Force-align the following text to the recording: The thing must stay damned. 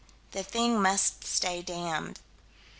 The 0.31 0.41
thing 0.41 0.81
must 0.81 1.23
stay 1.25 1.61
damned. 1.61 2.19